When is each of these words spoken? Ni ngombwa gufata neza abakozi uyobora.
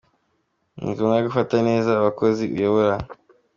Ni 0.75 0.89
ngombwa 0.91 1.25
gufata 1.27 1.55
neza 1.67 1.89
abakozi 1.93 2.43
uyobora. 2.55 2.95